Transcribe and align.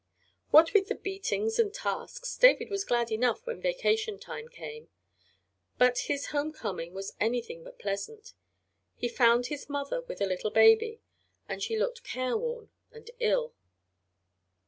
What 0.49 0.73
with 0.73 0.87
the 0.87 0.95
beatings 0.95 1.59
and 1.59 1.71
tasks, 1.71 2.35
David 2.35 2.71
was 2.71 2.83
glad 2.83 3.11
enough 3.11 3.45
when 3.45 3.61
vacation 3.61 4.17
time 4.17 4.49
came. 4.49 4.89
But 5.77 5.99
his 6.09 6.31
home 6.33 6.51
coming 6.51 6.95
was 6.95 7.13
anything 7.19 7.63
but 7.63 7.77
pleasant. 7.77 8.33
He 8.95 9.07
found 9.07 9.45
his 9.45 9.69
mother 9.69 10.01
with 10.01 10.19
a 10.19 10.25
little 10.25 10.49
baby, 10.49 11.01
and 11.47 11.61
she 11.61 11.77
looked 11.77 12.03
careworn 12.03 12.71
and 12.91 13.11
ill. 13.19 13.53